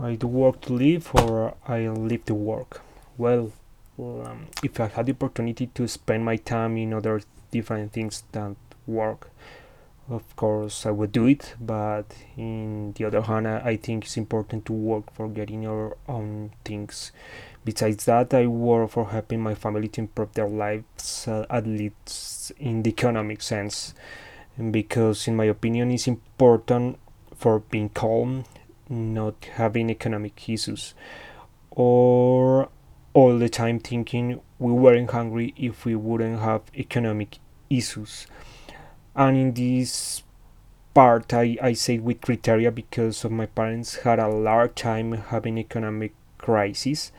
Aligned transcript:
I 0.00 0.14
do 0.14 0.26
work 0.26 0.60
to 0.62 0.72
live 0.72 1.10
or 1.14 1.54
I 1.66 1.88
live 1.88 2.24
to 2.26 2.34
work? 2.34 2.82
Well, 3.18 3.52
um, 3.98 4.46
if 4.62 4.80
I 4.80 4.86
had 4.86 5.06
the 5.06 5.12
opportunity 5.12 5.66
to 5.66 5.86
spend 5.86 6.24
my 6.24 6.36
time 6.36 6.76
in 6.76 6.94
other 6.94 7.20
different 7.50 7.92
things 7.92 8.24
than 8.32 8.56
work, 8.86 9.30
of 10.08 10.34
course 10.36 10.86
I 10.86 10.90
would 10.90 11.12
do 11.12 11.26
it. 11.26 11.54
But 11.60 12.06
in 12.36 12.92
the 12.94 13.04
other 13.04 13.22
hand, 13.22 13.46
I, 13.46 13.76
think 13.76 14.04
it's 14.04 14.16
important 14.16 14.64
to 14.66 14.72
work 14.72 15.12
for 15.12 15.28
getting 15.28 15.62
your 15.62 15.96
own 16.08 16.52
things. 16.64 17.12
Besides 17.64 18.06
that, 18.06 18.34
I 18.34 18.46
work 18.46 18.90
for 18.90 19.10
helping 19.10 19.40
my 19.40 19.54
family 19.54 19.88
to 19.88 20.00
improve 20.00 20.32
their 20.32 20.48
lives, 20.48 21.28
uh, 21.28 21.46
at 21.50 21.66
least 21.66 22.50
in 22.58 22.82
the 22.82 22.90
economic 22.90 23.42
sense, 23.42 23.94
because 24.70 25.28
in 25.28 25.36
my 25.36 25.44
opinion, 25.44 25.90
it's 25.90 26.08
important 26.08 26.98
for 27.36 27.60
being 27.60 27.88
calm, 27.90 28.44
not 28.92 29.44
having 29.54 29.90
economic 29.90 30.48
issues, 30.48 30.94
or 31.70 32.68
all 33.14 33.38
the 33.38 33.48
time 33.48 33.78
thinking 33.78 34.40
we 34.58 34.72
weren't 34.72 35.10
hungry 35.10 35.54
if 35.56 35.84
we 35.84 35.94
wouldn't 35.94 36.40
have 36.40 36.62
economic 36.76 37.38
issues. 37.68 38.26
And 39.16 39.36
in 39.36 39.52
this 39.54 40.22
part, 40.94 41.32
I, 41.32 41.56
I 41.60 41.72
say 41.72 41.98
with 41.98 42.20
criteria 42.20 42.70
because 42.70 43.24
of 43.24 43.32
my 43.32 43.46
parents 43.46 43.96
had 43.96 44.18
a 44.18 44.28
large 44.28 44.74
time 44.74 45.12
having 45.12 45.58
economic 45.58 46.14
crisis. 46.38 47.12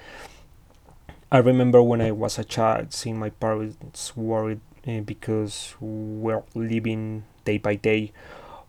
I 1.32 1.40
remember 1.40 1.82
when 1.82 2.02
I 2.02 2.12
was 2.12 2.38
a 2.38 2.44
child 2.44 2.94
seeing 2.94 3.18
my 3.18 3.32
parents 3.32 4.16
worried 4.16 4.62
uh, 4.88 5.00
because 5.00 5.76
we're 5.80 6.44
living 6.54 7.26
day 7.46 7.58
by 7.58 7.76
day, 7.76 8.12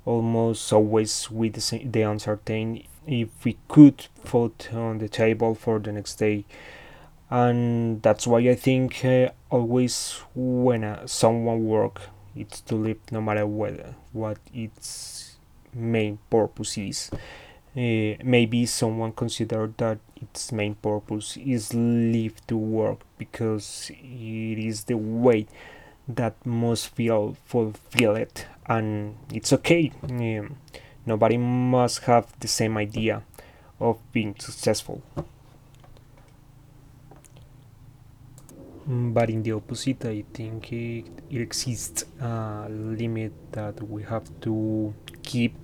almost 0.07 0.73
always 0.73 1.31
with 1.31 1.55
the 1.93 2.03
uncertain 2.03 2.83
if 3.07 3.29
we 3.45 3.57
could 3.69 4.07
put 4.25 4.73
on 4.73 4.99
the 4.99 5.09
table 5.09 5.55
for 5.55 5.79
the 5.79 5.93
next 5.93 6.17
day 6.17 6.45
and 7.31 8.03
that's 8.03 8.27
why 8.27 8.39
I 8.41 8.55
think 8.55 9.05
uh, 9.05 9.31
always 9.51 10.21
when 10.35 10.85
uh, 10.85 11.07
someone 11.07 11.65
work, 11.65 12.03
it's 12.37 12.61
to 12.63 12.77
live 12.77 12.99
no 13.11 13.21
matter 13.21 13.47
what 13.47 13.95
what 14.13 14.39
its 14.53 15.37
main 15.73 16.19
purpose 16.31 16.79
is. 16.79 17.11
Uh, 17.77 18.15
maybe 18.23 18.67
someone 18.67 19.11
consider 19.13 19.73
that 19.79 19.99
its 20.15 20.53
main 20.53 20.77
purpose 20.77 21.37
is 21.39 21.75
live 21.75 22.47
to 22.47 22.57
work 22.57 23.01
because 23.19 23.91
it 23.91 24.59
is 24.59 24.85
the 24.85 24.97
way 24.97 25.49
that 26.07 26.35
must 26.47 26.95
feel 26.95 27.37
fulfilled 27.47 28.45
and 28.67 29.17
it's 29.33 29.53
okay. 29.53 29.91
Um, 30.05 30.57
nobody 31.07 31.37
must 31.39 32.01
have 32.05 32.33
the 32.41 32.49
same 32.49 32.77
idea 32.77 33.23
of 33.81 33.99
being 34.13 34.35
successful. 34.39 35.03
Mm, 38.89 39.15
But 39.15 39.31
in 39.31 39.43
the 39.43 39.53
opposite, 39.53 40.05
I 40.05 40.25
think 40.33 40.73
it, 40.73 41.07
it 41.31 41.41
exists 41.41 42.05
a 42.21 42.67
limit 42.71 43.33
that 43.53 43.83
we 43.89 44.03
have 44.05 44.29
to 44.43 44.95
keep 45.23 45.55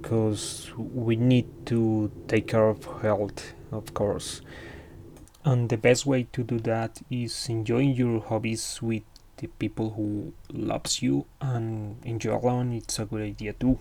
because 0.00 0.70
we 0.76 1.16
need 1.16 1.46
to 1.66 2.10
take 2.28 2.48
care 2.48 2.68
of 2.68 2.84
health, 3.02 3.52
of 3.72 3.92
course. 3.94 4.40
And 5.44 5.68
the 5.70 5.78
best 5.78 6.04
way 6.06 6.24
to 6.32 6.42
do 6.44 6.58
that 6.60 7.00
is 7.10 7.48
enjoying 7.48 7.92
your 7.92 8.20
hobbies 8.20 8.80
with 8.82 9.04
the 9.38 9.46
people 9.46 9.90
who 9.90 10.32
loves 10.52 11.02
you 11.02 11.26
and 11.40 11.96
enjoy 12.04 12.36
alone. 12.36 12.72
It's 12.72 12.98
a 12.98 13.04
good 13.06 13.22
idea 13.22 13.52
too. 13.54 13.78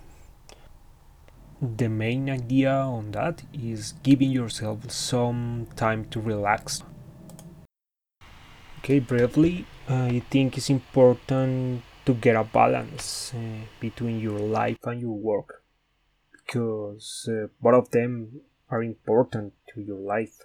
The 1.61 1.87
main 1.87 2.29
idea 2.29 2.71
on 2.71 3.11
that 3.11 3.43
is 3.53 3.93
giving 4.03 4.31
yourself 4.31 4.91
some 4.91 5.67
time 5.75 6.05
to 6.09 6.19
relax 6.19 6.83
Okay, 8.85 8.99
briefly, 8.99 9.65
I 9.89 10.21
think 10.29 10.57
it's 10.57 10.69
important 10.69 11.81
to 12.05 12.13
get 12.13 12.35
a 12.35 12.43
balance 12.43 13.33
uh, 13.33 13.65
between 13.79 14.19
your 14.19 14.37
life 14.37 14.77
and 14.83 15.01
your 15.01 15.17
work 15.17 15.63
because 16.31 17.27
uh, 17.27 17.47
both 17.59 17.73
of 17.73 17.89
them 17.89 18.41
are 18.69 18.83
important 18.83 19.53
to 19.73 19.81
your 19.81 19.97
life. 19.97 20.37